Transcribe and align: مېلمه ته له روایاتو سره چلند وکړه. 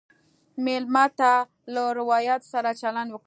مېلمه 0.65 1.05
ته 1.19 1.31
له 1.73 1.83
روایاتو 1.99 2.49
سره 2.53 2.69
چلند 2.81 3.09
وکړه. 3.11 3.19